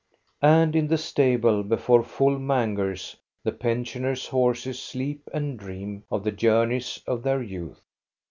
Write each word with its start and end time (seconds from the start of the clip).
And 0.41 0.75
in 0.75 0.87
the 0.87 0.97
stable 0.97 1.61
before 1.61 2.01
full 2.01 2.39
mangers 2.39 3.17
the 3.43 3.51
pension 3.51 4.03
ers' 4.03 4.25
horses 4.29 4.81
sleep 4.81 5.29
and 5.31 5.59
dream 5.59 6.05
of 6.09 6.23
the 6.23 6.31
journeys 6.31 7.03
of 7.05 7.21
their 7.21 7.43
youth. 7.43 7.83